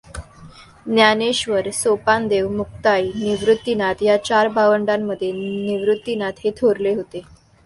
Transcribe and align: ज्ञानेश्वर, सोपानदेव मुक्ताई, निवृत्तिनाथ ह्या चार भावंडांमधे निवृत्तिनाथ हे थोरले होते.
ज्ञानेश्वर, 0.87 1.69
सोपानदेव 1.71 2.49
मुक्ताई, 2.51 3.11
निवृत्तिनाथ 3.15 4.01
ह्या 4.01 4.17
चार 4.31 4.49
भावंडांमधे 4.57 5.31
निवृत्तिनाथ 5.31 6.43
हे 6.45 6.51
थोरले 6.61 6.93
होते. 6.93 7.21